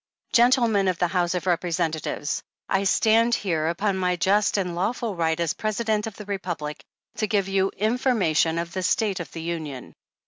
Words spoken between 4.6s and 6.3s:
lawful right as Presi dent of the